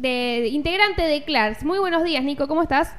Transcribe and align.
de, 0.00 0.48
integrante 0.48 1.02
de 1.02 1.22
Clarks. 1.24 1.64
Muy 1.64 1.78
buenos 1.78 2.02
días, 2.04 2.24
Nico, 2.24 2.48
¿cómo 2.48 2.62
estás? 2.62 2.94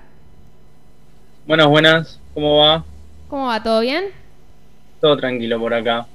Buenas, 1.48 1.68
buenas, 1.68 2.20
¿cómo 2.34 2.58
va? 2.60 2.86
¿Cómo 3.28 3.48
va? 3.48 3.64
¿Todo 3.64 3.82
bien? 3.82 4.06
Todo 5.00 5.18
tranquilo 5.18 5.60
por 5.60 5.74
acá. 5.74 6.06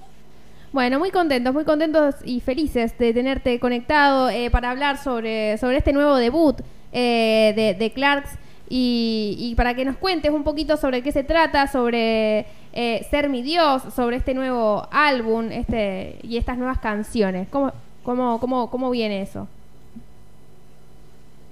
Bueno, 0.73 0.99
muy 0.99 1.11
contentos, 1.11 1.53
muy 1.53 1.65
contentos 1.65 2.15
y 2.25 2.41
felices 2.41 2.97
de 2.99 3.13
tenerte 3.13 3.59
conectado 3.59 4.31
eh, 4.31 4.51
para 4.51 4.71
hablar 4.71 4.99
sobre, 4.99 5.59
sobre 5.59 5.79
este 5.79 5.93
nuevo 5.93 6.17
debut 6.17 6.61
eh, 6.93 7.53
de, 7.57 7.75
de, 7.75 7.93
Clarks 7.93 8.39
y, 8.69 9.55
para 9.57 9.75
que 9.75 9.85
nos 9.85 9.97
cuentes 9.97 10.31
un 10.31 10.45
poquito 10.45 10.77
sobre 10.77 11.03
qué 11.03 11.11
se 11.11 11.25
trata, 11.25 11.67
sobre 11.67 12.47
eh, 12.73 13.07
Ser 13.11 13.29
mi 13.29 13.43
Dios, 13.43 13.83
sobre 13.95 14.17
este 14.17 14.35
nuevo 14.35 14.87
álbum 14.93 15.51
este, 15.51 16.19
y 16.23 16.37
estas 16.37 16.59
nuevas 16.59 16.79
canciones. 16.79 17.49
¿Cómo, 17.49 17.73
cómo, 18.05 18.39
cómo, 18.39 18.71
cómo 18.71 18.91
viene 18.91 19.23
eso? 19.23 19.49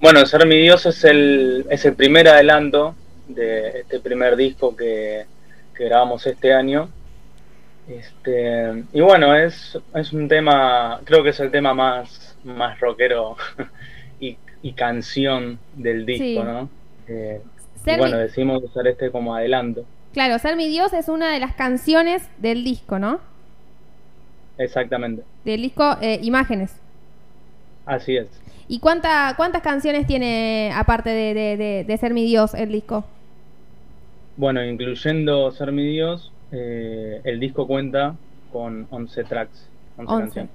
Bueno, 0.05 0.23
Ser 0.27 0.45
mi 0.45 0.57
Dios 0.57 0.85
es 0.85 1.03
el, 1.03 1.65
es 1.67 1.83
el 1.83 1.95
primer 1.95 2.27
adelanto 2.27 2.93
de 3.27 3.79
este 3.79 3.99
primer 3.99 4.35
disco 4.35 4.75
que, 4.75 5.25
grabamos 5.73 6.27
este 6.27 6.53
año. 6.53 6.89
Este, 7.89 8.83
y 8.93 9.01
bueno, 9.01 9.35
es, 9.35 9.75
es 9.95 10.13
un 10.13 10.27
tema, 10.27 11.01
creo 11.05 11.23
que 11.23 11.29
es 11.29 11.39
el 11.39 11.49
tema 11.49 11.73
más, 11.73 12.37
más 12.43 12.79
rockero 12.79 13.35
y, 14.19 14.37
canción 14.73 15.57
del 15.73 16.05
disco, 16.05 16.43
¿no? 16.43 16.69
Eh, 17.07 17.41
y 17.87 17.97
bueno, 17.97 18.19
decimos 18.19 18.63
usar 18.63 18.85
este 18.85 19.09
como 19.09 19.33
adelanto. 19.33 19.85
Claro, 20.13 20.37
Ser 20.37 20.55
mi 20.55 20.67
Dios 20.67 20.93
es 20.93 21.09
una 21.09 21.33
de 21.33 21.39
las 21.39 21.55
canciones 21.55 22.29
del 22.37 22.63
disco, 22.63 22.99
¿no? 22.99 23.21
Exactamente. 24.59 25.23
Del 25.43 25.63
disco 25.63 25.97
eh, 25.99 26.19
Imágenes. 26.21 26.75
Así 27.87 28.17
es. 28.17 28.44
¿Y 28.67 28.79
cuánta, 28.79 29.33
cuántas 29.37 29.61
canciones 29.61 30.07
tiene, 30.07 30.71
aparte 30.75 31.09
de, 31.09 31.97
Ser 31.99 32.13
mi 32.13 32.25
Dios, 32.25 32.53
el 32.53 32.71
disco? 32.71 33.05
Bueno, 34.37 34.63
incluyendo 34.63 35.51
Ser 35.51 35.71
mi 35.71 35.85
Dios, 35.85 36.31
eh, 36.51 37.21
el 37.23 37.39
disco 37.39 37.67
cuenta 37.67 38.15
con 38.51 38.87
11 38.89 39.23
tracks, 39.25 39.67
11, 39.97 40.23
canciones. 40.23 40.51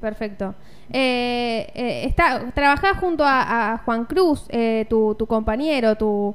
Perfecto. 0.00 0.54
Eh, 0.92 1.70
eh, 1.74 2.04
está, 2.06 2.50
trabajás 2.54 2.98
junto 2.98 3.24
a, 3.24 3.80
Juan 3.84 4.04
Cruz, 4.04 4.48
tu, 4.88 5.14
tu, 5.14 5.26
compañero, 5.26 5.94
tu, 5.94 6.34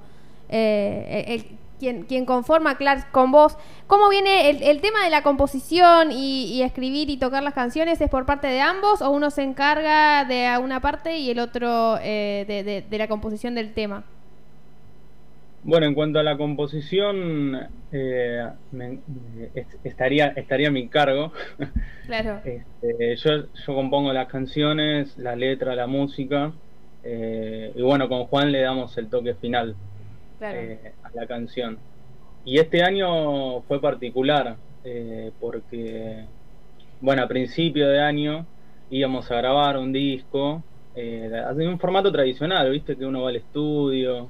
el, 0.49 1.58
quien, 1.80 2.03
quien 2.03 2.25
conforma 2.25 2.75
Clarks 2.77 3.05
con 3.05 3.31
vos. 3.31 3.58
¿Cómo 3.88 4.09
viene 4.09 4.49
el, 4.49 4.81
tema 4.81 5.03
de 5.03 5.09
la 5.09 5.23
composición 5.23 6.11
y, 6.11 6.61
escribir 6.61 7.09
y 7.09 7.17
tocar 7.17 7.41
las 7.41 7.53
canciones? 7.53 7.99
¿Es 8.02 8.09
por 8.09 8.25
parte 8.25 8.47
de 8.47 8.61
ambos 8.61 9.02
o 9.02 9.09
uno 9.09 9.31
se 9.31 9.41
encarga 9.41 10.25
de 10.25 10.55
una 10.61 10.81
parte 10.81 11.17
y 11.17 11.31
el 11.31 11.39
otro 11.39 11.97
eh, 12.02 12.85
de, 12.88 12.97
la 12.97 13.07
composición 13.07 13.55
del 13.55 13.73
tema? 13.73 14.03
Bueno, 15.63 15.88
en 15.88 15.94
cuanto 15.94 16.19
a 16.19 16.23
la 16.23 16.38
composición, 16.38 17.67
eh, 17.91 18.47
estaría, 19.83 20.27
estaría 20.27 20.67
a 20.67 20.72
mi 20.72 20.88
cargo. 20.88 21.31
Claro. 22.05 22.41
Este, 22.44 23.17
yo, 23.17 23.44
yo 23.53 23.75
compongo 23.75 24.11
las 24.11 24.27
canciones, 24.27 25.16
la 25.19 25.35
letra, 25.35 25.75
la 25.75 25.85
música. 25.85 26.52
Eh, 27.03 27.72
y 27.75 27.81
bueno, 27.83 28.09
con 28.09 28.25
Juan 28.25 28.52
le 28.52 28.61
damos 28.61 28.97
el 28.97 29.09
toque 29.09 29.35
final. 29.35 29.75
Eh, 30.41 30.93
a 31.03 31.09
la 31.13 31.27
canción. 31.27 31.77
Y 32.45 32.59
este 32.59 32.81
año 32.81 33.61
fue 33.61 33.81
particular 33.81 34.55
eh, 34.85 35.31
porque, 35.39 36.23
bueno, 37.01 37.23
a 37.23 37.27
principio 37.27 37.89
de 37.89 38.01
año 38.01 38.45
íbamos 38.89 39.29
a 39.31 39.35
grabar 39.35 39.77
un 39.77 39.91
disco 39.91 40.63
eh, 40.95 41.43
en 41.57 41.67
un 41.67 41.79
formato 41.79 42.11
tradicional, 42.11 42.71
viste 42.71 42.95
que 42.95 43.05
uno 43.05 43.23
va 43.23 43.29
al 43.29 43.35
estudio 43.35 44.29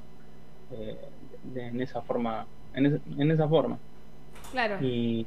en 1.54 1.80
esa 1.80 2.02
forma, 2.02 2.46
en, 2.74 3.30
esa 3.30 3.48
forma. 3.48 3.78
Claro. 4.52 4.84
Y, 4.84 5.26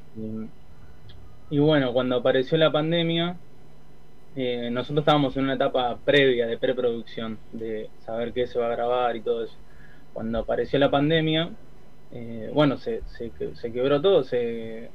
y, 1.49 1.59
bueno, 1.59 1.93
cuando 1.93 2.17
apareció 2.17 2.57
la 2.57 2.71
pandemia, 2.71 3.37
nosotros 4.71 4.99
estábamos 4.99 5.35
en 5.37 5.43
una 5.45 5.53
etapa 5.55 5.97
previa 6.03 6.45
de 6.45 6.57
preproducción, 6.57 7.37
de 7.51 7.89
saber 8.05 8.33
qué 8.33 8.47
se 8.47 8.59
va 8.59 8.67
a 8.67 8.75
grabar 8.75 9.15
y 9.15 9.21
todo 9.21 9.45
eso 9.45 9.62
cuando 10.13 10.39
apareció 10.39 10.79
la 10.79 10.91
pandemia, 10.91 11.49
eh, 12.11 12.51
bueno, 12.53 12.77
se, 12.77 13.01
se, 13.17 13.31
se, 13.55 13.71
quebró 13.73 13.99
todo, 13.99 14.23
se, 14.23 14.85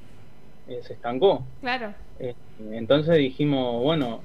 eh, 0.69 0.81
se 0.83 0.93
estancó. 0.93 1.45
Claro. 1.61 1.93
Eh, 2.21 2.35
entonces 2.71 3.17
dijimos, 3.17 3.83
bueno, 3.83 4.21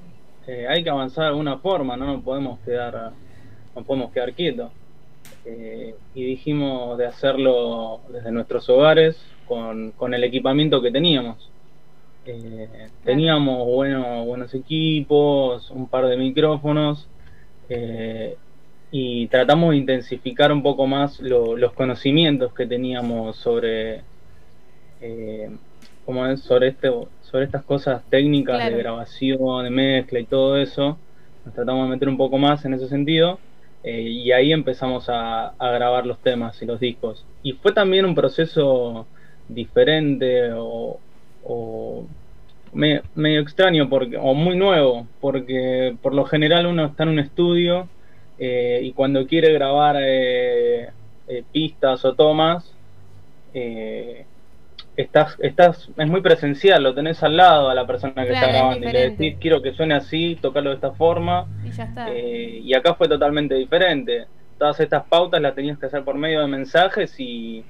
hay 0.68 0.84
que 0.84 0.90
avanzar 0.90 1.24
de 1.24 1.28
alguna 1.30 1.58
forma, 1.58 1.96
no 1.96 2.06
nos 2.06 2.22
podemos 2.22 2.60
quedar, 2.60 3.12
no 3.74 3.82
podemos 3.82 4.12
quedar 4.12 4.32
quietos. 4.34 4.70
y 6.14 6.24
dijimos 6.24 6.98
de 6.98 7.06
hacerlo 7.06 8.00
desde 8.10 8.30
nuestros 8.30 8.68
hogares 8.68 9.16
con, 9.46 9.92
con 9.92 10.14
el 10.14 10.22
equipamiento 10.22 10.80
que 10.80 10.90
teníamos. 10.90 11.50
Teníamos 13.04 13.66
bueno, 13.66 14.24
buenos 14.24 14.54
equipos, 14.54 15.70
un 15.70 15.88
par 15.88 16.06
de 16.06 16.16
micrófonos, 16.16 17.08
y 18.96 19.26
tratamos 19.26 19.72
de 19.72 19.78
intensificar 19.78 20.52
un 20.52 20.62
poco 20.62 20.86
más 20.86 21.18
los 21.18 21.72
conocimientos 21.72 22.54
que 22.54 22.64
teníamos 22.64 23.36
sobre 23.36 24.02
eh, 25.00 25.50
es, 26.30 26.40
sobre 26.40 26.68
este 26.68 26.90
sobre 27.22 27.44
estas 27.44 27.64
cosas 27.64 28.04
técnicas 28.08 28.64
de 28.64 28.78
grabación 28.78 29.64
de 29.64 29.70
mezcla 29.70 30.20
y 30.20 30.24
todo 30.26 30.56
eso. 30.58 30.96
Nos 31.44 31.54
tratamos 31.56 31.88
de 31.88 31.90
meter 31.90 32.08
un 32.08 32.16
poco 32.16 32.38
más 32.38 32.64
en 32.66 32.74
ese 32.74 32.86
sentido 32.86 33.40
eh, 33.82 34.00
y 34.00 34.30
ahí 34.30 34.52
empezamos 34.52 35.06
a, 35.08 35.54
grabar 35.58 36.06
los 36.06 36.20
temas 36.20 36.62
y 36.62 36.66
los 36.66 36.78
discos. 36.78 37.26
Y 37.42 37.54
fue 37.54 37.72
también 37.72 38.04
un 38.04 38.14
proceso 38.14 39.08
diferente 39.48 40.52
o, 40.52 41.00
medio 42.72 43.40
extraño 43.40 43.88
porque 43.88 44.16
o 44.16 44.34
muy 44.34 44.56
nuevo 44.56 45.08
porque 45.20 45.96
por 46.00 46.14
lo 46.14 46.24
general 46.24 46.66
uno 46.66 46.86
está 46.86 47.02
en 47.02 47.08
un 47.08 47.18
estudio 47.18 47.88
eh, 48.38 48.80
y 48.82 48.92
cuando 48.92 49.26
quiere 49.26 49.52
grabar 49.52 49.96
eh, 50.00 50.90
eh, 51.28 51.44
pistas 51.52 52.04
o 52.04 52.14
tomas, 52.14 52.72
estás, 54.96 55.36
estás, 55.38 55.88
es 55.96 56.08
muy 56.08 56.20
presencial, 56.20 56.82
lo 56.82 56.94
tenés 56.94 57.22
al 57.22 57.36
lado 57.36 57.68
a 57.68 57.74
la 57.74 57.86
persona 57.86 58.24
que 58.24 58.32
está 58.32 58.48
grabando 58.48 58.88
y 58.88 58.92
le 58.92 59.10
decís, 59.10 59.36
quiero 59.40 59.62
que 59.62 59.72
suene 59.72 59.94
así, 59.94 60.36
tocarlo 60.40 60.70
de 60.70 60.76
esta 60.76 60.92
forma. 60.92 61.46
Y 61.64 61.70
ya 61.70 61.84
está. 61.84 62.12
y 62.12 62.74
acá 62.74 62.94
fue 62.94 63.08
totalmente 63.08 63.54
diferente. 63.54 64.26
Todas 64.58 64.80
estas 64.80 65.04
pautas 65.04 65.40
las 65.40 65.54
tenías 65.54 65.78
que 65.78 65.86
hacer 65.86 66.02
por 66.02 66.16
medio 66.16 66.40
de 66.40 66.48
mensajes 66.48 67.14
y, 67.18 67.64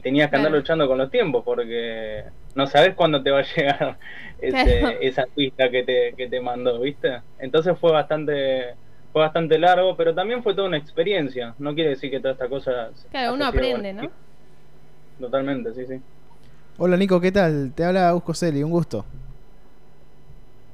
tenías 0.00 0.30
que 0.30 0.36
andar 0.36 0.52
luchando 0.52 0.86
con 0.86 0.96
los 0.96 1.10
tiempos 1.10 1.42
porque 1.44 2.22
no 2.54 2.68
sabes 2.68 2.94
cuándo 2.94 3.20
te 3.20 3.32
va 3.32 3.40
a 3.40 3.42
llegar 3.42 3.96
esa 4.40 5.26
pista 5.34 5.68
que 5.70 5.82
te, 5.82 6.14
que 6.16 6.28
te 6.28 6.40
mandó, 6.40 6.78
¿viste? 6.78 7.20
Entonces 7.40 7.76
fue 7.76 7.90
bastante 7.90 8.76
fue 9.18 9.24
bastante 9.24 9.58
largo, 9.58 9.96
pero 9.96 10.14
también 10.14 10.44
fue 10.44 10.54
toda 10.54 10.68
una 10.68 10.78
experiencia. 10.78 11.52
No 11.58 11.74
quiere 11.74 11.90
decir 11.90 12.08
que 12.08 12.20
toda 12.20 12.34
esta 12.34 12.48
cosa. 12.48 12.90
Claro, 13.10 13.34
uno 13.34 13.46
aprende, 13.46 13.92
¿no? 13.92 14.08
Totalmente, 15.18 15.74
sí, 15.74 15.86
sí. 15.88 16.00
Hola 16.76 16.96
Nico, 16.96 17.20
¿qué 17.20 17.32
tal? 17.32 17.72
Te 17.74 17.84
habla 17.84 18.14
Usco 18.14 18.32
Celi, 18.32 18.62
un 18.62 18.70
gusto. 18.70 19.04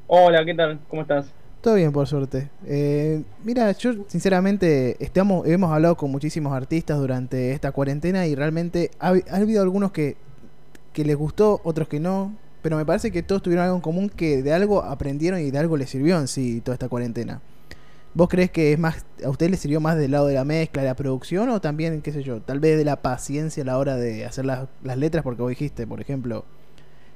Hola, 0.08 0.44
¿qué 0.44 0.52
tal? 0.52 0.78
¿Cómo 0.90 1.00
estás? 1.00 1.32
Todo 1.62 1.76
bien, 1.76 1.90
por 1.90 2.06
suerte. 2.06 2.50
Eh, 2.66 3.22
mira, 3.42 3.72
yo 3.72 3.94
sinceramente 4.08 5.02
estamos, 5.02 5.48
hemos 5.48 5.72
hablado 5.72 5.96
con 5.96 6.10
muchísimos 6.10 6.52
artistas 6.52 6.98
durante 6.98 7.52
esta 7.52 7.72
cuarentena 7.72 8.26
y 8.26 8.34
realmente 8.34 8.90
ha, 9.00 9.14
ha 9.30 9.36
habido 9.36 9.62
algunos 9.62 9.90
que, 9.90 10.18
que 10.92 11.02
les 11.06 11.16
gustó, 11.16 11.62
otros 11.64 11.88
que 11.88 11.98
no, 11.98 12.34
pero 12.60 12.76
me 12.76 12.84
parece 12.84 13.10
que 13.10 13.22
todos 13.22 13.40
tuvieron 13.40 13.64
algo 13.64 13.76
en 13.76 13.82
común 13.82 14.10
que 14.10 14.42
de 14.42 14.52
algo 14.52 14.82
aprendieron 14.82 15.40
y 15.40 15.50
de 15.50 15.58
algo 15.58 15.78
les 15.78 15.88
sirvió 15.88 16.18
en 16.18 16.28
sí 16.28 16.60
toda 16.60 16.74
esta 16.74 16.90
cuarentena. 16.90 17.40
¿Vos 18.14 18.28
crees 18.28 18.52
que 18.52 18.72
es 18.72 18.78
más, 18.78 19.04
a 19.24 19.28
usted 19.28 19.50
le 19.50 19.56
sirvió 19.56 19.80
más 19.80 19.96
del 19.98 20.12
lado 20.12 20.28
de 20.28 20.34
la 20.34 20.44
mezcla, 20.44 20.82
de 20.82 20.88
la 20.88 20.94
producción 20.94 21.48
o 21.48 21.60
también, 21.60 22.00
qué 22.00 22.12
sé 22.12 22.22
yo, 22.22 22.40
tal 22.40 22.60
vez 22.60 22.78
de 22.78 22.84
la 22.84 23.02
paciencia 23.02 23.64
a 23.64 23.66
la 23.66 23.76
hora 23.76 23.96
de 23.96 24.24
hacer 24.24 24.44
las, 24.44 24.68
letras? 24.84 25.24
Porque 25.24 25.42
vos 25.42 25.48
dijiste, 25.48 25.84
por 25.84 26.00
ejemplo, 26.00 26.44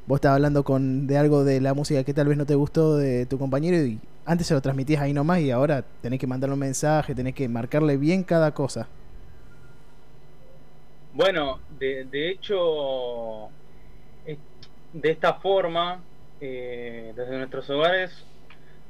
vos 0.08 0.16
estabas 0.16 0.36
hablando 0.36 0.64
con, 0.64 1.06
de 1.06 1.16
algo 1.16 1.44
de 1.44 1.60
la 1.60 1.72
música 1.72 2.02
que 2.02 2.14
tal 2.14 2.26
vez 2.26 2.36
no 2.36 2.46
te 2.46 2.56
gustó 2.56 2.96
de 2.96 3.26
tu 3.26 3.38
compañero 3.38 3.76
y 3.76 4.00
antes 4.26 4.48
se 4.48 4.54
lo 4.54 4.60
transmitías 4.60 5.00
ahí 5.00 5.12
nomás 5.12 5.38
y 5.38 5.52
ahora 5.52 5.84
tenés 6.02 6.18
que 6.18 6.26
mandarle 6.26 6.54
un 6.54 6.60
mensaje, 6.60 7.14
tenés 7.14 7.34
que 7.34 7.48
marcarle 7.48 7.96
bien 7.96 8.24
cada 8.24 8.52
cosa. 8.52 8.88
Bueno, 11.14 11.60
de, 11.78 12.30
hecho, 12.30 13.50
de 14.92 15.10
esta 15.10 15.34
forma, 15.34 16.02
eh, 16.40 17.12
desde 17.14 17.38
nuestros 17.38 17.70
hogares 17.70 18.24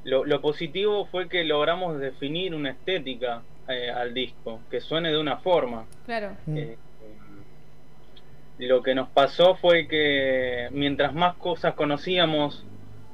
lo, 0.08 0.40
positivo 0.40 1.06
fue 1.06 1.28
que 1.28 1.44
logramos 1.44 1.98
definir 1.98 2.54
una 2.54 2.70
estética 2.70 3.42
eh, 3.68 3.90
al 3.90 4.14
disco, 4.14 4.60
que 4.70 4.80
suene 4.80 5.10
de 5.10 5.18
una 5.18 5.38
forma. 5.38 5.86
Claro. 6.06 6.36
Mm. 6.46 6.56
Eh, 6.56 6.78
lo 8.58 8.82
que 8.82 8.94
nos 8.94 9.08
pasó 9.10 9.54
fue 9.56 9.86
que 9.86 10.68
mientras 10.72 11.14
más 11.14 11.36
cosas 11.36 11.74
conocíamos, 11.74 12.64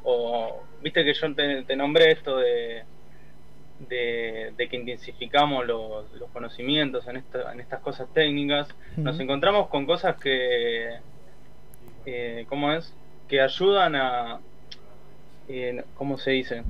o 0.02 0.62
viste 0.82 1.04
que 1.04 1.14
yo 1.14 1.34
te, 1.34 1.76
nombré 1.76 2.12
esto 2.12 2.38
de, 2.38 2.84
de, 3.80 4.68
que 4.70 4.76
intensificamos 4.76 5.66
los, 5.66 6.06
conocimientos 6.32 7.06
en, 7.08 7.16
en 7.52 7.60
estas 7.60 7.80
cosas 7.80 8.08
técnicas, 8.14 8.68
nos 8.96 9.20
encontramos 9.20 9.68
con 9.68 9.84
cosas 9.84 10.16
que, 10.16 10.94
eh, 12.06 12.46
¿cómo 12.48 12.72
es? 12.72 12.94
Que 13.28 13.40
ayudan 13.40 13.96
a, 13.96 14.40
eh, 15.48 15.84
¿cómo 15.94 16.18
se 16.18 16.32
dice? 16.32 16.62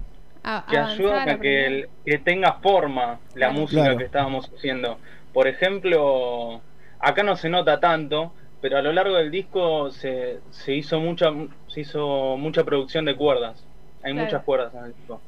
Que 0.69 0.77
ayudan 0.77 1.29
a 1.29 1.41
que, 1.41 1.89
tenga 2.25 2.55
forma 2.55 3.19
la 3.35 3.51
música 3.51 3.97
que 3.97 4.05
estábamos 4.05 4.51
haciendo. 4.55 4.99
Por 5.33 5.49
ejemplo, 5.49 6.61
acá 6.99 7.23
no 7.23 7.37
se 7.37 7.49
nota 7.49 7.81
tanto, 7.81 8.33
pero 8.61 8.79
a 8.79 8.83
lo 8.83 8.93
largo 8.93 9.17
del 9.17 9.31
disco 9.31 9.91
se, 9.91 10.41
se 10.51 10.75
hizo 10.75 11.01
mucha 11.01 11.33
se 11.69 11.81
hizo 11.81 12.37
mucha 12.37 12.65
producción 12.65 13.05
de 13.05 13.17
cuerdas. 13.17 13.65
Hay 14.03 14.13
muchas 14.13 14.43
cuerdas 14.45 14.75
en 14.75 14.85
el 14.85 14.95
disco. 14.95 15.21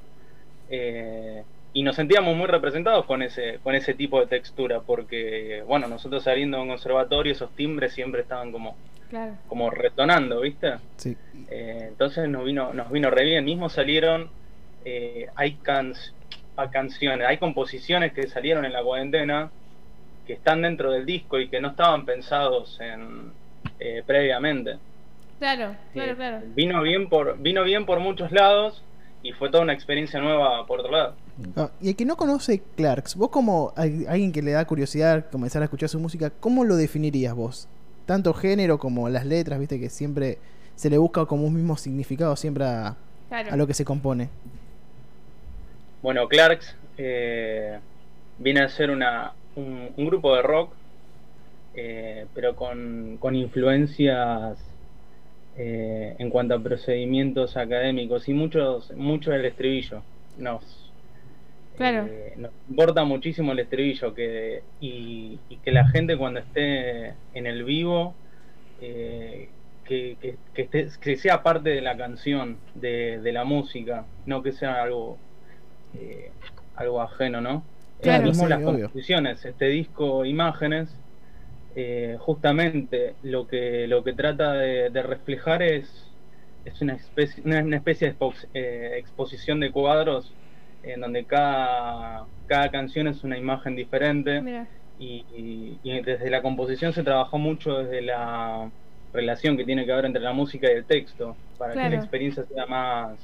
Eh, 0.69 1.43
y 1.73 1.83
nos 1.83 1.97
sentíamos 1.97 2.37
muy 2.37 2.47
representados 2.47 3.05
con 3.07 3.23
ese 3.23 3.59
con 3.62 3.75
ese 3.75 3.95
tipo 3.95 4.21
de 4.21 4.27
textura 4.27 4.81
porque 4.81 5.62
bueno 5.67 5.87
nosotros 5.87 6.23
saliendo 6.23 6.57
de 6.57 6.62
un 6.65 6.69
conservatorio 6.71 7.33
esos 7.33 7.51
timbres 7.55 7.93
siempre 7.93 8.23
estaban 8.23 8.51
como 8.51 8.75
como 9.47 9.71
retonando 9.71 10.41
viste 10.41 10.75
sí. 10.97 11.17
Eh, 11.51 11.85
entonces 11.89 12.29
nos 12.29 12.45
vino 12.45 12.73
nos 12.73 12.91
vino 12.91 13.11
re 13.11 13.25
bien 13.25 13.45
mismo 13.45 13.69
salieron 13.69 14.31
eh, 14.88 15.29
hay 15.35 15.59
canciones 16.71 17.27
hay 17.27 17.38
composiciones 17.38 18.12
que 18.12 18.29
salieron 18.29 18.65
en 18.65 18.73
la 18.73 18.83
cuarentena 18.83 19.50
que 20.27 20.35
están 20.35 20.62
dentro 20.62 20.93
del 20.93 21.05
disco 21.05 21.38
y 21.38 21.49
que 21.49 21.61
no 21.61 21.69
estaban 21.69 22.05
pensados 22.05 22.79
en 22.81 23.33
eh, 23.81 24.03
previamente 24.06 24.79
claro 25.38 25.75
claro 25.93 26.17
claro 26.17 26.41
vino 26.55 26.83
bien 26.83 27.09
por 27.09 27.38
vino 27.38 27.65
bien 27.65 27.85
por 27.85 28.00
muchos 28.00 28.31
lados 28.31 28.83
y 29.27 29.33
fue 29.33 29.50
toda 29.50 29.65
una 29.65 29.73
experiencia 29.73 30.21
nueva 30.21 30.65
por 30.67 30.81
otro 30.81 30.93
lado. 30.93 31.15
Ah, 31.56 31.71
y 31.81 31.88
el 31.88 31.97
que 31.97 32.05
no 32.05 32.17
conoce 32.17 32.62
Clarks, 32.77 33.17
vos 33.17 33.31
como 33.31 33.73
alguien 33.77 34.31
que 34.31 34.41
le 34.41 34.53
da 34.53 34.65
curiosidad 34.65 35.29
comenzar 35.31 35.62
a 35.62 35.65
escuchar 35.65 35.88
su 35.88 35.99
música, 35.99 36.31
¿cómo 36.31 36.65
lo 36.65 36.77
definirías 36.77 37.35
vos? 37.35 37.69
Tanto 38.06 38.33
género 38.35 38.79
como 38.79 39.09
las 39.09 39.27
letras, 39.27 39.59
viste 39.59 39.81
que 39.81 39.91
siempre 39.91 40.38
se 40.77 40.91
le 40.91 40.99
busca 40.99 41.27
como 41.27 41.44
un 41.44 41.55
mismo 41.55 41.77
significado 41.77 42.37
siempre 42.37 42.65
a, 42.65 42.97
lo 43.56 43.67
que 43.67 43.75
se 43.75 43.85
compone. 43.85 44.29
Bueno, 46.06 46.29
Clarks 46.29 46.76
eh, 46.99 47.81
viene 48.38 48.61
a 48.61 48.69
ser 48.69 48.93
una, 48.93 49.32
un, 49.56 49.91
grupo 49.97 50.37
de 50.37 50.43
rock, 50.43 50.73
eh, 51.75 52.26
pero 52.32 52.55
con, 52.55 53.17
con 53.19 53.35
influencias 53.35 54.56
eh, 55.56 56.14
en 56.17 56.31
cuanto 56.31 56.55
a 56.55 56.61
procedimientos 56.61 57.56
académicos 57.56 58.29
y 58.29 58.35
muchos 58.35 58.93
mucho 58.93 59.32
el 59.32 59.47
estribillo 59.47 60.05
nos 60.38 60.93
claro. 61.76 62.06
Eh, 62.09 62.35
nos 62.37 62.52
importa 62.69 63.02
muchísimo 63.02 63.50
el 63.50 63.59
estribillo 63.59 64.14
que 64.14 64.62
y, 64.81 65.41
que 65.64 65.73
la 65.73 65.88
gente 65.88 66.17
cuando 66.17 66.38
esté 66.38 67.14
en 67.35 67.47
el 67.49 67.64
vivo 67.64 68.14
eh, 68.81 69.49
que, 69.85 70.37
que, 70.55 71.17
sea 71.17 71.43
parte 71.43 71.70
de 71.70 71.81
la 71.81 71.97
canción 71.97 72.59
de, 72.76 73.19
la 73.32 73.43
música 73.43 74.05
no 74.25 74.44
que 74.44 74.52
sea 74.52 74.85
algo 74.85 75.19
algo 76.75 77.00
ajeno 77.00 77.41
no 77.41 77.65
claro, 78.03 78.25
mismo 78.25 78.49
las 78.49 78.62
composiciones 78.62 79.44
este 79.44 79.67
disco 79.67 80.25
imágenes 80.25 80.94
eh, 81.79 82.17
justamente 82.19 83.17
lo 83.23 83.47
que, 83.47 83.87
lo 83.87 84.03
que 84.03 84.15
trata 84.15 84.55
de, 84.55 85.03
reflejar 85.03 85.62
es, 85.62 86.11
es 86.65 86.81
una, 86.81 86.94
especie, 86.94 87.43
una, 87.44 87.77
especie 87.77 88.09
de 88.09 88.17
eh, 88.55 88.93
exposición 88.97 89.61
de 89.61 89.71
cuadros 89.71 90.33
en 90.83 91.03
donde 91.03 91.25
cada, 91.25 92.25
cada 92.47 92.71
canción 92.71 93.09
es 93.09 93.23
una 93.25 93.37
imagen 93.37 93.77
diferente. 93.77 94.67
Y, 94.99 95.79
desde 95.85 96.31
la 96.31 96.41
composición 96.41 96.94
se 96.94 97.03
trabajó 97.03 97.37
mucho 97.37 97.77
desde 97.77 98.00
la 98.00 98.71
relación 99.12 99.59
que 99.59 99.65
tiene 99.65 99.85
que 99.85 99.93
haber 99.93 100.06
entre 100.06 100.23
la 100.23 100.33
música 100.33 100.69
y 100.73 100.77
el 100.77 100.85
texto 100.87 101.37
para 101.59 101.75
que 101.75 101.91
la 101.91 101.97
experiencia 101.97 102.44
sea 102.44 102.65
más, 102.65 103.19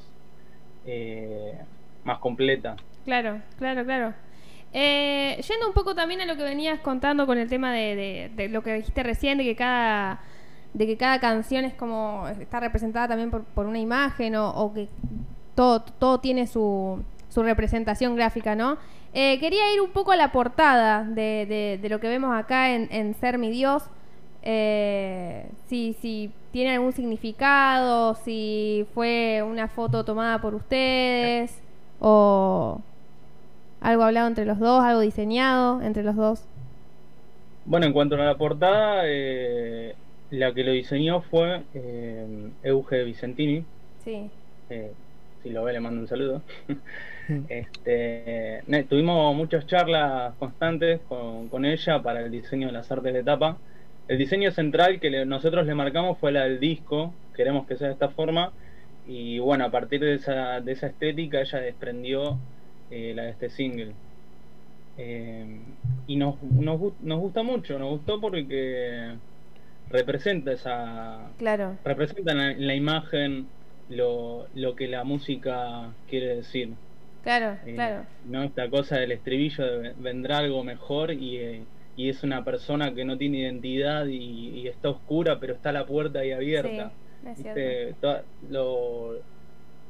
eh, 0.85 1.55
más 2.04 2.19
completa. 2.19 2.76
Claro, 3.04 3.40
claro, 3.58 3.84
claro. 3.84 4.14
Eh, 4.72 5.38
yendo 5.46 5.69
un 5.69 5.75
poco 5.75 5.94
también 5.94 6.22
a 6.22 6.26
lo 6.26 6.37
que 6.37 6.43
venías 6.43 6.81
contando 6.81 7.26
con 7.26 7.37
el 7.37 7.49
tema 7.49 7.72
de, 7.72 8.49
lo 8.50 8.62
que 8.62 8.75
dijiste 8.75 9.02
recién, 9.02 9.38
de 9.38 9.44
que 9.44 9.56
cada 9.56 10.20
de 10.72 10.87
que 10.87 10.96
cada 10.96 11.20
canción 11.20 11.66
es 11.66 11.75
como 11.75 12.26
está 12.40 12.58
representada 12.58 13.08
también 13.08 13.31
por, 13.31 13.66
una 13.66 13.78
imagen 13.78 14.34
o, 14.37 14.72
que 14.75 14.88
todo, 15.54 15.82
todo 15.82 16.20
tiene 16.20 16.46
su, 16.46 17.04
su 17.28 17.43
representación 17.43 18.16
gráfica, 18.16 18.54
¿no? 18.54 18.78
Eh, 19.12 19.38
quería 19.38 19.75
ir 19.75 19.82
un 19.82 19.90
poco 19.90 20.12
a 20.12 20.16
la 20.16 20.32
portada 20.32 21.04
de, 21.04 21.78
de 21.78 21.88
lo 21.90 22.00
que 22.00 22.08
vemos 22.08 22.34
acá 22.34 22.70
en, 22.70 23.14
Ser 23.20 23.37
mi 23.37 23.50
Dios. 23.50 23.82
Eh, 24.40 25.46
si, 25.69 25.94
si 26.00 26.32
tiene 26.50 26.72
algún 26.72 26.93
significado, 26.93 28.14
si 28.14 28.87
fue 28.94 29.44
una 29.46 29.69
foto 29.69 30.06
tomada 30.06 30.40
por 30.40 30.54
ustedes 30.54 31.62
o 32.02 32.81
algo 33.81 34.02
hablado 34.02 34.28
entre 34.28 34.44
los 34.44 34.58
dos, 34.58 34.82
algo 34.82 35.00
diseñado 35.00 35.81
entre 35.82 36.02
los 36.02 36.16
dos. 36.16 36.44
Bueno, 37.64 37.87
en 37.87 37.93
cuanto 37.93 38.16
a 38.16 38.19
la 38.19 38.37
portada, 38.37 39.02
eh, 39.04 39.94
la 40.31 40.52
que 40.52 40.64
lo 40.64 40.72
diseñó 40.72 41.22
fue 41.22 41.62
eh, 41.75 42.50
Euge 42.64 43.04
Vicentini. 43.04 43.64
Sí. 44.04 44.28
Eh, 44.69 44.93
si 45.43 45.50
lo 45.50 45.62
ve, 45.62 45.72
le 45.72 45.81
mando 45.81 46.00
un 46.00 46.08
saludo. 46.08 46.43
este, 47.49 48.62
tuvimos 48.88 49.34
muchas 49.37 49.66
charlas 49.66 50.34
constantes 50.40 51.00
con, 51.08 51.49
con, 51.49 51.64
ella 51.64 52.02
para 52.02 52.20
el 52.20 52.32
diseño 52.32 52.66
de 52.66 52.72
las 52.72 52.90
artes 52.90 53.14
de 53.14 53.22
tapa. 53.22 53.58
El 54.08 54.19
diseño 54.19 54.50
central 54.50 54.99
que 54.99 55.25
nosotros 55.25 55.66
le 55.66 55.75
marcamos 55.75 56.19
fue 56.19 56.32
la 56.32 56.43
del 56.43 56.58
disco, 56.58 57.14
queremos 57.34 57.66
que 57.66 57.76
sea 57.76 57.88
de 57.88 57.93
esta 57.93 58.08
forma. 58.08 58.52
Y 59.06 59.38
bueno, 59.38 59.64
a 59.64 59.70
partir 59.70 60.00
de 60.00 60.14
esa, 60.14 60.60
de 60.60 60.72
esa 60.72 60.87
estética, 60.87 61.40
ella 61.40 61.60
desprendió 61.60 62.38
eh, 62.90 63.12
la 63.14 63.25
de 63.25 63.31
este 63.31 63.50
single. 63.50 63.93
Eh, 64.99 65.58
y 66.06 66.16
nos, 66.16 66.43
nos, 66.43 66.81
nos, 67.00 67.19
gusta 67.19 67.43
mucho, 67.43 67.78
nos 67.78 67.90
gustó 67.90 68.20
porque 68.20 69.14
representa 69.88 70.52
esa. 70.52 71.31
Claro. 71.38 71.78
Representa 71.84 72.32
en 72.32 72.66
la, 72.66 72.75
imagen 72.75 73.46
lo, 73.88 74.46
lo, 74.54 74.76
que 74.76 74.88
la 74.88 75.04
música 75.04 75.93
quiere 76.08 76.37
decir. 76.37 76.75
Claro, 77.22 77.56
eh, 77.66 77.75
claro. 77.75 78.04
No 78.26 78.43
esta 78.43 78.69
cosa 78.69 78.99
del 78.99 79.12
estribillo 79.12 79.64
de 79.64 79.94
vendrá 79.99 80.38
algo 80.38 80.62
mejor 80.64 81.12
y, 81.12 81.64
y 81.97 82.09
es 82.09 82.23
una 82.23 82.44
persona 82.44 82.94
que 82.94 83.04
no 83.04 83.16
tiene 83.16 83.38
identidad 83.38 84.06
y, 84.06 84.66
está 84.66 84.90
oscura, 84.90 85.38
pero 85.40 85.54
está 85.54 85.73
la 85.73 85.87
puerta 85.87 86.21
ahí 86.21 86.32
abierta. 86.32 86.92
Lo, 88.49 89.14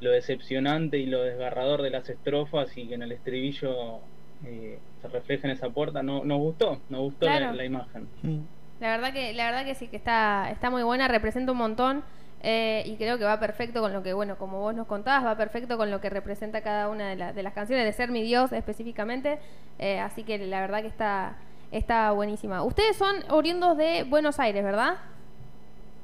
lo 0.01 0.11
decepcionante 0.11 0.97
y 0.97 1.05
lo 1.05 1.23
desgarrador 1.23 1.81
de 1.81 1.89
las 1.89 2.09
estrofas 2.09 2.77
y 2.77 2.87
que 2.87 2.95
en 2.95 3.03
el 3.03 3.11
estribillo 3.11 3.99
eh, 4.45 4.77
se 5.01 5.07
refleja 5.07 5.47
en 5.47 5.53
esa 5.53 5.69
puerta, 5.69 6.03
no, 6.03 6.23
nos 6.23 6.39
gustó, 6.39 6.79
nos 6.89 7.01
gustó 7.01 7.25
la, 7.25 7.65
imagen. 7.65 8.07
Mm. 8.21 8.39
La 8.79 8.89
verdad 8.89 9.13
que, 9.13 9.33
la 9.33 9.45
verdad 9.45 9.65
que 9.65 9.75
sí 9.75 9.87
que 9.87 9.95
está, 9.95 10.49
está 10.51 10.69
muy 10.69 10.83
buena, 10.83 11.07
representa 11.07 11.51
un 11.51 11.57
montón. 11.57 12.03
Eh, 12.45 12.83
y 12.85 12.97
creo 12.97 13.17
que 13.17 13.23
va 13.23 13.39
perfecto 13.39 13.79
con 13.79 13.93
lo 13.93 14.03
que, 14.03 14.11
bueno, 14.11 14.37
como 14.37 14.59
vos 14.59 14.75
nos 14.75 14.85
contabas, 14.85 15.25
va 15.25 15.37
perfecto 15.37 15.77
con 15.77 15.89
lo 15.89 16.01
que 16.01 16.09
representa 16.09 16.59
cada 16.59 16.89
una 16.89 17.15
de, 17.15 17.31
de 17.31 17.41
las 17.41 17.53
canciones, 17.53 17.85
de 17.85 17.93
Ser 17.93 18.11
mi 18.11 18.21
Dios 18.21 18.51
específicamente. 18.51 19.39
Eh, 19.79 19.99
así 19.99 20.23
que 20.23 20.37
la 20.39 20.59
verdad 20.59 20.81
que 20.81 20.89
está, 20.89 21.37
está 21.71 22.11
buenísima. 22.11 22.61
Ustedes 22.63 22.97
son 22.97 23.15
oriundos 23.29 23.77
de 23.77 24.03
Buenos 24.03 24.41
Aires, 24.41 24.61
¿verdad? 24.61 24.97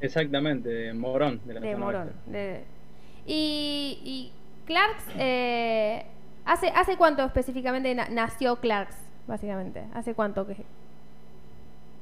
Exactamente, 0.01 0.69
de 0.69 0.93
Morón. 0.93 1.41
De, 1.45 1.53
la 1.53 1.59
de 1.59 1.75
Morón. 1.75 2.11
De, 2.25 2.63
y, 3.25 3.99
y 4.03 4.31
Clarks, 4.65 5.03
eh, 5.17 6.05
¿hace, 6.45 6.67
¿hace 6.69 6.97
cuánto 6.97 7.23
específicamente 7.25 7.93
nació 7.95 8.57
Clarks, 8.57 8.97
básicamente? 9.27 9.83
¿Hace 9.93 10.13
cuánto 10.13 10.45
que...? 10.47 10.55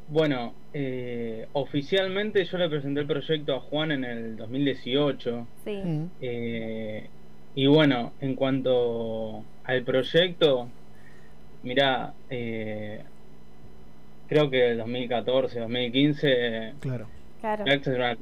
Bueno, 0.09 0.53
eh, 0.73 1.47
oficialmente 1.53 2.45
yo 2.45 2.57
le 2.57 2.69
presenté 2.69 3.01
el 3.01 3.07
proyecto 3.07 3.55
a 3.55 3.59
Juan 3.59 3.91
en 3.91 4.05
el 4.05 4.37
2018. 4.37 5.47
Sí. 5.65 5.75
Mm. 5.83 6.09
Eh, 6.21 7.09
y 7.55 7.67
bueno, 7.67 8.13
en 8.21 8.35
cuanto 8.35 9.43
al 9.65 9.83
proyecto, 9.83 10.69
mira, 11.63 12.13
eh, 12.29 13.01
creo 14.27 14.49
que 14.49 14.71
el 14.71 14.77
2014, 14.77 15.59
2015, 15.59 16.73
claro. 16.79 17.07
Claro. 17.41 17.65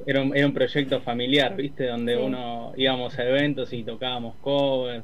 Era, 0.06 0.22
un, 0.22 0.54
proyecto 0.54 1.00
familiar, 1.02 1.56
¿viste? 1.56 1.88
Donde 1.88 2.18
uno 2.18 2.74
íbamos 2.76 3.18
a 3.18 3.24
eventos 3.24 3.72
y 3.72 3.84
tocábamos 3.84 4.36
covers, 4.42 5.04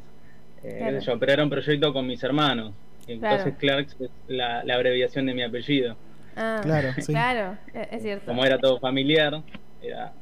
eh, 0.63 1.00
pero 1.20 1.32
era 1.32 1.44
un 1.44 1.50
proyecto 1.50 1.94
con 1.94 2.08
mis 2.08 2.22
hermanos. 2.24 2.74
Entonces 3.08 3.56
Clarks 3.58 3.96
es 4.00 4.10
la, 4.27 4.60
abreviación 4.60 5.25
de 5.25 5.34
mi 5.34 5.44
apellido. 5.44 5.96
Ah, 6.36 6.60
claro, 6.62 6.89
claro, 7.06 7.58
e, 7.74 7.88
es 7.91 8.01
cierto. 8.01 8.25
Como 8.25 8.46
era 8.46 8.58
todo 8.58 8.80
familiar, 8.80 9.41
era, 9.82 10.13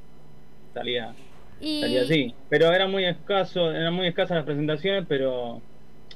salía, 0.74 1.14
salía 1.60 2.02
así. 2.04 2.36
Pero 2.48 2.72
era 2.72 2.88
muy 2.88 3.06
escaso, 3.06 3.72
eran 3.72 3.94
muy 3.94 4.08
escasas 4.08 4.38
las 4.38 4.46
presentaciones, 4.46 5.06
pero 5.08 5.62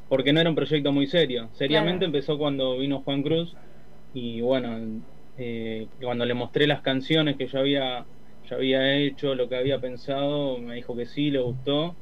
porque 0.10 0.32
no 0.32 0.40
era 0.40 0.50
un 0.50 0.56
proyecto 0.56 0.92
muy 0.92 1.08
serio. 1.08 1.50
Seriamente 1.54 2.06
empezó 2.06 2.38
cuando 2.38 2.78
vino 2.78 3.02
Juan 3.02 3.24
Cruz 3.24 3.56
y 4.14 4.42
bueno, 4.42 5.02
eh, 5.38 5.88
cuando 6.02 6.26
le 6.26 6.34
mostré 6.34 6.68
las 6.68 6.82
canciones 6.82 7.38
que 7.38 7.48
yo 7.48 7.60
había, 7.60 8.06
yo 8.50 8.56
había 8.56 8.96
hecho, 8.96 9.36
lo 9.36 9.50
que 9.50 9.56
había 9.56 9.80
pensado, 9.80 10.58
me 10.60 10.76
dijo 10.76 10.96
que 10.96 11.06
sí, 11.06 11.32
le 11.32 11.40
gustó. 11.40 11.96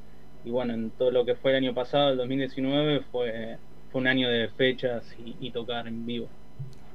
Y 0.44 0.50
bueno, 0.50 0.74
en 0.74 0.90
todo 0.92 1.12
lo 1.12 1.26
que 1.26 1.36
fue 1.36 1.52
el 1.52 1.58
año 1.58 1.74
pasado, 1.74 2.12
el 2.12 2.18
2019, 2.18 3.02
fue, 3.12 3.58
fue 3.92 4.02
un 4.02 4.08
año 4.08 4.30
de 4.30 4.50
fechas 4.50 5.16
y, 5.40 5.52
tocar 5.52 5.88
en 5.88 6.06
vivo. 6.06 6.28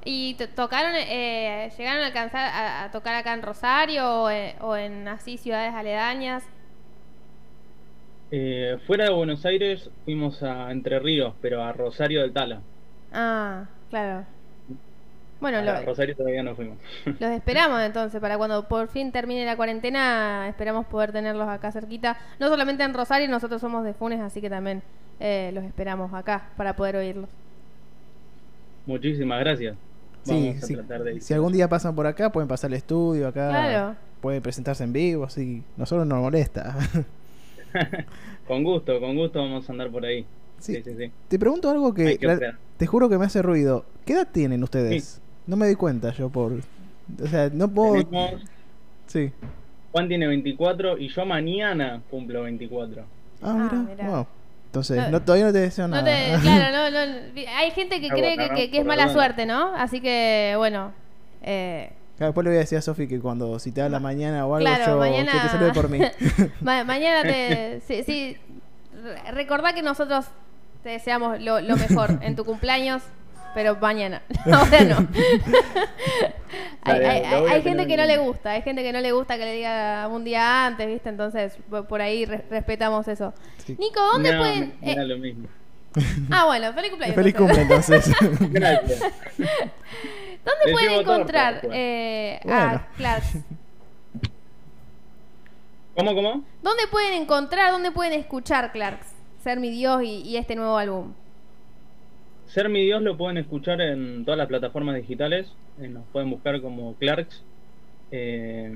¿Y 0.05 0.35
tocaron, 0.55 0.93
eh, 0.95 1.71
llegaron 1.77 2.03
a 2.03 2.07
alcanzar 2.07 2.51
a, 2.85 2.91
tocar 2.91 3.15
acá 3.15 3.35
en 3.35 3.43
Rosario 3.43 4.23
o, 4.23 4.31
eh, 4.31 4.55
o 4.61 4.77
en 4.77 5.09
así 5.09 5.37
ciudades 5.37 5.75
aledañas? 5.75 6.45
Eh, 8.31 8.79
fuera 8.87 9.05
de 9.05 9.11
Buenos 9.13 9.47
Aires 9.47 9.89
fuimos 10.05 10.43
a 10.43 10.71
Entre 10.73 10.99
Ríos, 10.99 11.35
pero 11.41 11.63
a 11.63 11.73
Rosario 11.73 12.23
del 12.23 12.33
Tala. 12.33 12.61
Ah, 13.13 13.67
claro. 13.89 14.27
Bueno, 15.41 15.59
a 15.59 15.83
Rosario 15.83 16.17
todavía 16.17 16.43
no 16.43 16.55
fuimos. 16.55 16.79
Los 17.05 17.31
esperamos 17.31 17.83
entonces, 17.83 18.21
para 18.21 18.39
cuando 18.39 18.67
por 18.69 18.89
fin 18.89 19.13
termine 19.13 19.45
la 19.45 19.57
cuarentena, 19.57 20.49
esperamos 20.49 20.87
poder 20.87 21.13
tenerlos 21.13 21.49
acá 21.49 21.71
cerquita. 21.73 22.17
No 22.41 22.49
solamente 22.49 22.85
en 22.85 22.95
Rosario, 22.95 23.29
nosotros 23.29 23.61
somos 23.61 23.85
de 23.85 23.93
Funes, 23.93 24.21
así 24.21 24.41
que 24.41 24.49
también 24.49 24.83
eh, 25.21 25.51
los 25.53 25.65
esperamos 25.65 26.13
acá 26.15 26.51
para 26.57 26.75
poder 26.75 26.97
oírlos. 26.97 27.29
Muchísimas 28.87 29.41
gracias. 29.41 29.77
Sí, 30.23 30.57
Si 31.21 31.35
algún 31.35 31.53
día 31.53 31.69
pasan 31.69 31.95
por 31.95 32.07
acá, 32.07 32.33
pueden 32.33 32.49
pasar 32.49 32.69
al 32.71 32.75
estudio 32.75 33.29
acá. 33.29 33.49
Claro. 33.49 33.97
Pueden 34.21 34.43
presentarse 34.43 34.83
en 34.83 34.93
vivo, 34.93 35.25
así 35.25 35.63
nosotros 35.77 36.07
nos 36.07 36.21
molesta. 36.21 36.77
con 38.49 38.65
gusto, 38.65 38.99
con 38.99 39.15
gusto 39.15 39.39
vamos 39.39 39.69
a 39.69 39.73
andar 39.73 39.91
por 39.91 40.05
ahí. 40.05 40.25
Sí. 40.59 40.83
Sí, 40.83 40.95
sí, 40.97 41.13
Te 41.29 41.39
pregunto 41.39 41.71
algo 41.71 41.93
que, 41.93 42.19
te 42.79 42.87
juro 42.87 43.09
que 43.09 43.19
me 43.19 43.27
hace 43.27 43.43
ruido. 43.43 43.85
¿Qué 44.05 44.15
edad 44.15 44.27
tienen 44.33 44.63
ustedes? 44.63 45.21
No 45.47 45.57
me 45.57 45.67
doy 45.67 45.77
cuenta 45.77 46.13
yo 46.13 46.29
por... 46.29 46.53
O 46.53 47.27
sea, 47.29 47.51
no 47.53 47.69
puedo... 47.69 48.09
Sí. 49.07 49.33
Juan 49.93 50.09
tiene 50.09 50.27
24 50.27 50.99
y 50.99 51.09
yo 51.09 51.25
mañana 51.25 52.03
cumplo 52.11 52.43
24. 52.43 53.05
Ah, 53.43 53.85
mira. 53.89 54.05
Ah, 54.05 54.11
wow. 54.11 54.27
Entonces, 54.67 55.11
no, 55.11 55.23
todavía 55.23 55.47
no 55.47 55.53
te 55.53 55.61
deseo 55.61 55.89
nada. 55.89 56.05
claro, 56.43 56.91
no, 56.91 57.07
no, 57.07 57.41
hay 57.57 57.71
gente 57.71 57.99
que 58.01 58.09
cree 58.11 58.37
que, 58.37 58.71
que, 58.71 58.79
es 58.79 58.85
mala 58.85 59.09
suerte, 59.09 59.47
¿no? 59.47 59.75
Así 59.75 60.03
que, 60.03 60.55
bueno. 60.59 60.93
Eh, 61.41 61.93
después 62.19 62.45
le 62.45 62.51
voy 62.51 62.57
a 62.59 62.61
decir 62.61 62.77
a 62.77 62.83
Sofi 62.83 63.09
que 63.09 63.21
cuando 63.21 63.59
si 63.59 63.73
te 63.73 63.81
da 63.81 63.89
la 63.89 64.01
mañana 64.01 64.47
o 64.47 64.55
algo, 64.55 64.69
yo, 64.85 64.99
mañana... 64.99 65.33
que 65.33 65.39
te 65.39 65.49
salude 65.49 65.73
por 65.73 65.89
mí. 65.89 66.01
mañana 66.61 67.23
te. 67.23 67.81
Sí, 67.87 68.03
sí. 68.03 68.37
Recordá 69.33 69.73
que 69.73 69.83
nosotros 69.83 70.27
te 70.83 70.91
deseamos 70.91 71.41
lo, 71.41 71.61
lo 71.61 71.77
mejor 71.77 72.19
en 72.21 72.37
tu 72.37 72.45
cumpleaños 72.45 73.03
pero 73.57 73.75
mañana. 73.77 74.21
Ahora 74.53 74.85
no. 74.85 75.09
hay, 76.83 77.63
gente 77.63 77.87
que 77.87 77.97
no 77.97 78.05
le 78.05 78.19
gusta, 78.19 78.51
hay 78.51 78.61
gente 78.61 78.83
que 78.83 78.93
no 78.93 79.01
le 79.01 79.13
gusta 79.13 79.39
que 79.39 79.47
le 79.47 79.53
diga 79.55 80.07
un 80.09 80.25
día 80.25 80.67
antes, 80.67 80.87
¿viste? 80.87 81.09
Entonces, 81.09 81.57
por 81.89 82.03
ahí 82.03 82.27
respetamos 82.27 83.09
eso. 83.09 83.33
Nico, 83.67 83.99
¿dónde 84.13 84.37
pueden...? 84.37 84.75
Eh... 84.83 84.97
lo 84.97 85.17
mismo. 85.17 85.49
Ah, 86.31 86.45
bueno, 86.45 86.75
feliz 86.75 86.91
cumpleaños. 86.91 87.17
Feliz 87.17 87.35
cumpleaños, 87.35 87.89
entonces. 87.89 88.15
Gracias. 88.51 89.01
¿Dónde 89.39 90.73
pueden 90.73 90.93
encontrar 91.01 91.61
eh, 91.73 92.39
a 92.47 92.87
Clarks? 92.99 93.39
¿Cómo, 95.97 96.15
cómo? 96.15 96.45
¿Dónde 96.63 96.87
pueden 96.91 97.23
encontrar, 97.23 97.73
dónde 97.73 97.91
pueden 97.91 98.13
escuchar 98.21 98.73
Clarks? 98.73 99.07
Ser 99.43 99.59
mi 99.59 99.71
Dios 99.71 100.03
y 100.03 100.37
este 100.37 100.55
nuevo 100.57 100.77
álbum. 100.77 101.15
Ser 102.49 102.69
mi 102.69 102.85
Dios 102.85 103.03
lo 103.03 103.17
pueden 103.17 103.39
escuchar 103.39 103.81
en 103.81 104.25
todas 104.25 104.39
las 104.39 104.47
plataformas 104.47 104.97
digitales. 104.97 105.53
Eh, 105.81 105.89
nos 105.89 106.05
pueden 106.07 106.31
buscar 106.31 106.61
como 106.61 106.95
Clarks. 106.95 107.43
Eh, 108.11 108.71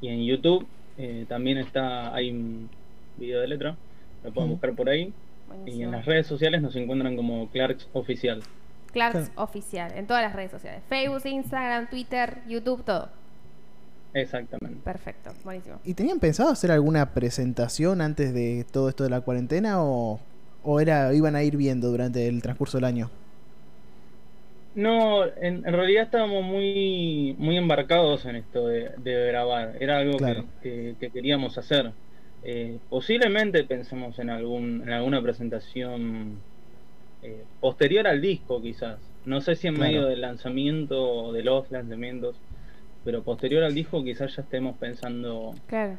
y 0.00 0.08
en 0.08 0.24
YouTube 0.24 0.66
eh, 0.98 1.24
también 1.28 1.58
está 1.58 2.14
hay 2.14 2.30
un 2.30 2.68
video 3.16 3.40
de 3.40 3.48
letra. 3.48 3.76
Lo 4.22 4.32
pueden 4.32 4.50
buscar 4.50 4.74
por 4.74 4.88
ahí. 4.88 5.12
Y 5.66 5.82
en 5.82 5.90
las 5.90 6.04
redes 6.04 6.26
sociales 6.26 6.62
nos 6.62 6.74
encuentran 6.76 7.16
como 7.16 7.48
Clarks 7.50 7.88
Oficial. 7.92 8.42
Clarks 8.92 9.30
Oficial, 9.36 9.92
en 9.96 10.06
todas 10.06 10.22
las 10.22 10.34
redes 10.34 10.50
sociales. 10.50 10.82
Facebook, 10.88 11.22
Instagram, 11.24 11.88
Twitter, 11.88 12.38
YouTube, 12.48 12.84
todo. 12.84 13.08
Exactamente. 14.14 14.80
Perfecto, 14.84 15.32
buenísimo. 15.42 15.80
¿Y 15.84 15.94
tenían 15.94 16.20
pensado 16.20 16.50
hacer 16.50 16.70
alguna 16.70 17.12
presentación 17.12 18.00
antes 18.00 18.32
de 18.32 18.64
todo 18.70 18.88
esto 18.88 19.02
de 19.02 19.10
la 19.10 19.20
cuarentena 19.20 19.82
o 19.82 20.20
o 20.64 20.80
era 20.80 21.14
iban 21.14 21.36
a 21.36 21.42
ir 21.42 21.56
viendo 21.56 21.90
durante 21.90 22.26
el 22.26 22.42
transcurso 22.42 22.78
del 22.78 22.84
año? 22.84 23.10
No, 24.74 25.24
en, 25.24 25.62
realidad 25.62 26.04
estábamos 26.04 26.42
muy 26.42 27.36
muy 27.38 27.56
embarcados 27.56 28.24
en 28.26 28.36
esto 28.36 28.66
de, 28.66 28.90
grabar. 29.04 29.76
Era 29.78 29.98
algo 29.98 30.18
que, 30.62 30.96
queríamos 31.12 31.56
hacer. 31.58 31.92
Eh, 32.42 32.78
posiblemente 32.90 33.64
pensemos 33.64 34.18
en 34.18 34.30
algún 34.30 34.82
en 34.82 34.92
alguna 34.92 35.22
presentación 35.22 36.38
eh, 37.22 37.44
posterior 37.60 38.06
al 38.06 38.20
disco, 38.20 38.60
quizás. 38.60 38.98
No 39.24 39.40
sé 39.40 39.54
si 39.54 39.68
en 39.68 39.78
medio 39.78 40.06
del 40.06 40.20
lanzamiento 40.20 41.10
o 41.10 41.32
de 41.32 41.42
los 41.42 41.70
lanzamientos, 41.70 42.36
pero 43.04 43.22
posterior 43.22 43.62
al 43.62 43.74
disco 43.74 44.02
quizás 44.02 44.34
ya 44.36 44.42
estemos 44.42 44.76
pensando 44.76 45.54
en 45.70 45.98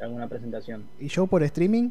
alguna 0.00 0.28
presentación. 0.28 0.84
¿Y 1.00 1.08
show 1.08 1.26
por 1.26 1.42
streaming? 1.42 1.90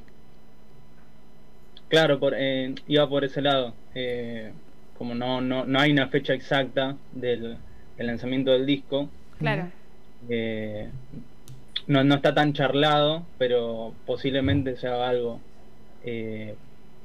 Claro, 1.89 2.19
por, 2.19 2.33
eh, 2.35 2.73
iba 2.87 3.07
por 3.07 3.23
ese 3.23 3.41
lado. 3.41 3.73
Eh, 3.95 4.51
como 4.97 5.15
no, 5.15 5.41
no, 5.41 5.65
no 5.65 5.79
hay 5.79 5.91
una 5.91 6.07
fecha 6.07 6.33
exacta 6.33 6.95
del, 7.11 7.57
lanzamiento 7.97 8.51
del 8.51 8.65
disco. 8.65 9.09
Claro. 9.39 9.69
Eh, 10.29 10.89
no, 11.87 12.03
no 12.03 12.15
está 12.15 12.33
tan 12.33 12.53
charlado, 12.53 13.25
pero 13.37 13.93
posiblemente 14.05 14.75
se 14.77 14.87
haga 14.87 15.09
algo 15.09 15.39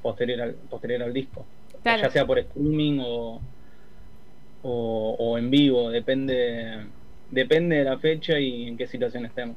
posterior, 0.02 0.40
al, 0.40 0.54
posterior 0.54 1.02
al 1.02 1.12
disco. 1.12 1.44
Ya 1.84 2.10
sea 2.10 2.26
por 2.26 2.38
streaming 2.38 2.98
o, 3.00 3.40
o, 4.62 5.16
o, 5.18 5.38
en 5.38 5.50
vivo, 5.50 5.90
depende, 5.90 6.86
depende 7.30 7.76
de 7.76 7.84
la 7.84 7.98
fecha 7.98 8.38
y 8.38 8.68
en 8.68 8.76
qué 8.76 8.86
situación 8.86 9.24
estemos. 9.24 9.56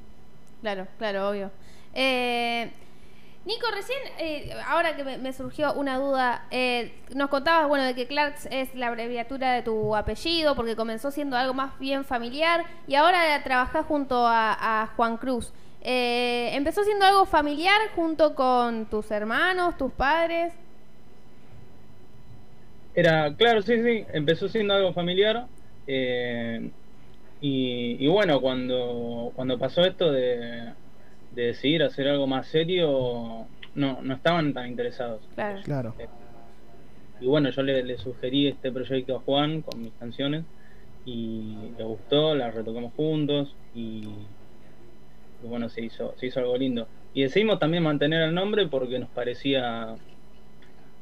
Claro, 0.61 0.87
claro, 0.97 1.29
obvio. 1.29 1.51
Eh, 1.93 2.69
Nico, 3.43 3.65
recién, 3.73 3.97
eh, 4.19 4.53
ahora 4.67 4.95
que 4.95 5.03
me, 5.03 5.33
surgió 5.33 5.73
una 5.73 5.97
duda, 5.97 6.45
eh, 6.51 6.93
nos 7.15 7.29
contabas, 7.29 7.67
bueno, 7.67 7.83
de 7.85 7.95
que 7.95 8.05
Clarks 8.05 8.47
es 8.51 8.75
la 8.75 8.87
abreviatura 8.87 9.53
de 9.53 9.63
tu 9.63 9.95
apellido, 9.95 10.55
porque 10.55 10.75
comenzó 10.75 11.09
siendo 11.09 11.35
algo 11.35 11.55
más 11.55 11.77
bien 11.79 12.05
familiar 12.05 12.63
y 12.85 12.93
ahora 12.93 13.41
trabajás 13.43 13.87
junto 13.87 14.27
a, 14.27 14.91
Juan 14.95 15.17
Cruz. 15.17 15.51
Eh, 15.81 16.51
¿Empezó 16.53 16.83
siendo 16.83 17.03
algo 17.03 17.25
familiar 17.25 17.79
junto 17.95 18.35
con 18.35 18.85
tus 18.85 19.09
hermanos, 19.09 19.75
tus 19.75 19.91
padres? 19.91 20.53
Era, 22.93 23.33
claro, 23.35 23.63
sí, 23.63 23.81
sí, 23.81 24.05
empezó 24.13 24.49
siendo 24.49 24.75
algo 24.75 24.93
familiar. 24.93 25.47
y, 25.87 26.71
y 27.41 28.07
bueno, 28.07 28.39
cuando, 28.39 29.31
cuando 29.35 29.57
pasó 29.57 29.81
esto 29.81 30.11
de 30.11 30.73
de 31.31 31.47
decidir 31.47 31.83
hacer 31.83 32.07
algo 32.07 32.27
más 32.27 32.47
serio, 32.47 33.47
no, 33.75 34.01
no 34.01 34.13
estaban 34.13 34.53
tan 34.53 34.67
interesados. 34.67 35.21
Claro. 35.63 35.95
Eh, 35.97 36.07
y 37.19 37.27
bueno, 37.27 37.49
yo 37.49 37.61
le, 37.61 37.97
sugerí 37.97 38.47
este 38.47 38.71
proyecto 38.71 39.17
a 39.17 39.19
Juan 39.19 39.61
con 39.61 39.81
mis 39.81 39.93
canciones 39.93 40.43
y 41.05 41.71
le 41.77 41.83
gustó, 41.83 42.35
la 42.35 42.51
retocamos 42.51 42.93
juntos 42.95 43.55
y, 43.73 44.07
bueno, 45.43 45.69
se 45.69 45.81
hizo, 45.81 46.13
se 46.17 46.27
hizo 46.27 46.39
algo 46.39 46.57
lindo. 46.57 46.87
Y 47.13 47.23
decidimos 47.23 47.59
también 47.59 47.83
mantener 47.83 48.23
el 48.23 48.33
nombre 48.33 48.67
porque 48.67 48.97
nos 48.97 49.09
parecía 49.09 49.95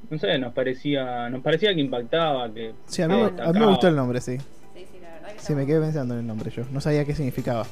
no 0.10 0.18
sé, 0.18 0.38
nos 0.40 0.54
parecía, 0.54 1.30
nos 1.30 1.42
parecía 1.42 1.74
que 1.74 1.82
impactaba, 1.82 2.52
que 2.54 2.74
Sí, 2.88 3.02
a 3.02 3.08
mí, 3.08 3.16
a 3.16 3.54
mí 3.54 3.60
me 3.60 3.66
gustó 3.66 3.88
el 3.88 3.96
nombre, 3.96 4.22
sí. 4.22 4.38
Sí, 4.38 4.86
sí, 4.92 5.00
la 5.02 5.12
verdad 5.12 5.34
que 5.34 5.40
Sí, 5.40 5.54
me 5.54 5.66
quedé 5.66 5.80
pensando 5.80 6.14
en 6.16 6.22
el 6.22 6.28
nombre 6.28 6.50
yo. 6.52 6.64
No 6.72 6.82
sabía 6.82 7.06
qué 7.06 7.14
significaba. 7.14 7.66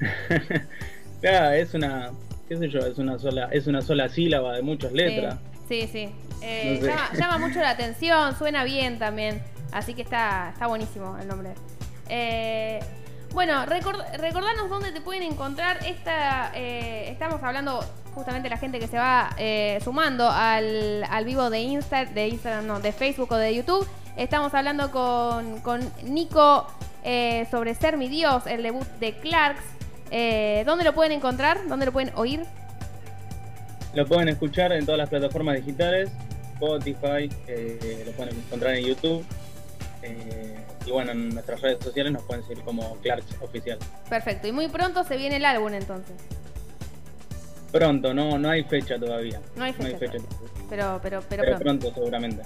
es 1.22 1.74
una, 1.74 2.10
qué 2.48 2.56
sé 2.56 2.68
yo, 2.68 2.80
es 2.80 2.98
una 2.98 3.18
sola, 3.18 3.48
es 3.52 3.66
una 3.66 3.80
sola 3.80 4.08
sílaba 4.08 4.54
de 4.56 4.62
muchas 4.62 4.92
letras. 4.92 5.38
Sí, 5.68 5.88
sí. 5.90 6.08
Eh, 6.42 6.82
llama, 7.14 7.38
mucho 7.38 7.60
la 7.60 7.70
atención, 7.70 8.36
suena 8.36 8.64
bien 8.64 8.98
también. 8.98 9.42
Así 9.70 9.94
que 9.94 10.02
está, 10.02 10.50
está 10.52 10.66
buenísimo 10.66 11.16
el 11.18 11.28
nombre. 11.28 11.50
Eh, 12.08 12.80
bueno, 13.32 13.64
recordanos 13.64 14.68
dónde 14.68 14.92
te 14.92 15.00
pueden 15.00 15.22
encontrar. 15.22 15.78
Esta, 15.86 16.52
eh, 16.54 17.08
estamos 17.10 17.42
hablando 17.42 17.80
justamente 18.14 18.48
de 18.48 18.50
la 18.50 18.58
gente 18.58 18.78
que 18.78 18.88
se 18.88 18.98
va 18.98 19.34
sumando 19.82 20.28
al, 20.28 21.04
al, 21.08 21.24
vivo 21.24 21.48
de 21.48 21.60
Insta, 21.60 22.04
de 22.04 22.28
Instagram, 22.28 22.66
no, 22.66 22.80
de 22.80 22.92
Facebook 22.92 23.32
o 23.32 23.36
de 23.36 23.54
YouTube. 23.54 23.88
Estamos 24.16 24.52
hablando 24.52 24.90
con, 24.90 25.60
con 25.60 25.80
Nico 26.04 26.66
sobre 27.50 27.74
Ser 27.74 27.96
mi 27.96 28.08
Dios, 28.08 28.46
el 28.46 28.62
debut 28.62 28.86
de 29.00 29.14
Clarks. 29.14 29.81
Eh, 30.14 30.62
¿Dónde 30.66 30.84
lo 30.84 30.94
pueden 30.94 31.12
encontrar? 31.12 31.66
¿Dónde 31.66 31.86
lo 31.86 31.92
pueden 31.92 32.12
oír? 32.16 32.44
Lo 33.94 34.06
pueden 34.06 34.28
escuchar 34.28 34.70
en 34.72 34.84
todas 34.84 34.98
las 34.98 35.08
plataformas 35.08 35.56
digitales, 35.56 36.10
Spotify, 36.52 37.30
eh, 37.46 38.02
lo 38.04 38.12
pueden 38.12 38.36
encontrar 38.36 38.74
en 38.74 38.84
YouTube. 38.84 39.24
Eh, 40.02 40.58
y 40.84 40.90
bueno, 40.90 41.12
en 41.12 41.30
nuestras 41.30 41.62
redes 41.62 41.82
sociales 41.82 42.12
nos 42.12 42.22
pueden 42.24 42.46
seguir 42.46 42.62
como 42.62 42.96
Clarks 42.96 43.36
Oficial. 43.40 43.78
Perfecto, 44.10 44.48
y 44.48 44.52
muy 44.52 44.68
pronto 44.68 45.02
se 45.02 45.16
viene 45.16 45.36
el 45.36 45.44
álbum 45.46 45.72
entonces. 45.72 46.16
Pronto, 47.70 48.12
no, 48.12 48.38
no 48.38 48.50
hay 48.50 48.64
fecha 48.64 48.98
todavía. 48.98 49.40
No 49.56 49.64
hay 49.64 49.72
fecha. 49.72 49.96
Pero, 50.68 51.00
pero, 51.02 51.22
pero, 51.26 51.42
pero 51.42 51.58
pronto. 51.58 51.92
seguramente. 51.94 52.42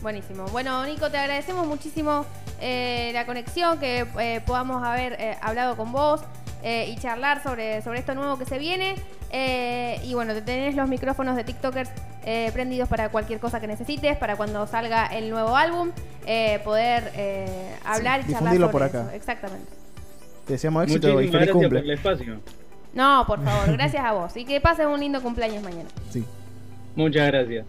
Buenísimo. 0.00 0.44
Bueno, 0.46 0.84
Nico, 0.86 1.10
te 1.10 1.18
agradecemos 1.18 1.66
muchísimo 1.66 2.24
eh, 2.60 3.10
la 3.14 3.26
conexión, 3.26 3.80
que 3.80 4.06
eh, 4.20 4.40
podamos 4.46 4.84
haber 4.84 5.14
eh, 5.14 5.36
hablado 5.42 5.76
con 5.76 5.90
vos 5.90 6.20
y 6.62 6.96
charlar 6.96 7.42
sobre, 7.42 7.82
sobre 7.82 8.00
esto 8.00 8.14
nuevo 8.14 8.38
que 8.38 8.44
se 8.44 8.58
viene. 8.58 8.96
y 10.04 10.14
bueno, 10.14 10.34
tenés 10.42 10.74
los 10.74 10.88
micrófonos 10.88 11.36
de 11.36 11.44
TikTokers 11.44 11.90
prendidos 12.52 12.88
para 12.88 13.10
cualquier 13.10 13.40
cosa 13.40 13.60
que 13.60 13.66
necesites, 13.66 14.16
para 14.16 14.36
cuando 14.36 14.66
salga 14.66 15.06
el 15.06 15.30
nuevo 15.30 15.56
álbum, 15.56 15.90
poder 16.64 17.12
hablar 17.84 18.22
y 18.26 18.32
charlar 18.32 18.56
sobre 18.56 18.68
por 18.68 18.82
acá. 18.82 19.00
Eso. 19.02 19.10
Exactamente. 19.12 19.72
Te 20.46 20.54
deseamos 20.54 20.84
éxito 20.84 21.20
y 21.20 21.28
feliz 21.28 21.50
cumple. 21.50 21.80
el 21.80 21.90
espacio. 21.90 22.40
No, 22.94 23.24
por 23.26 23.44
favor, 23.44 23.72
gracias 23.76 24.04
a 24.04 24.12
vos. 24.12 24.36
Y 24.36 24.44
que 24.44 24.60
pases 24.60 24.86
un 24.86 24.98
lindo 24.98 25.22
cumpleaños 25.22 25.62
mañana. 25.62 25.88
Sí. 26.10 26.24
Muchas 26.96 27.28
gracias. 27.28 27.66